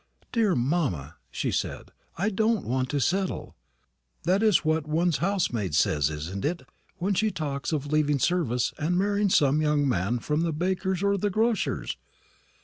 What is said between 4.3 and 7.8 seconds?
is what one's housemaid says, isn't it, when she talks